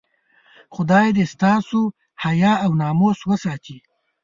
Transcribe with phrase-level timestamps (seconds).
[0.75, 1.81] خدای دې ستاسو
[2.23, 3.77] حیا او ناموس وساتي.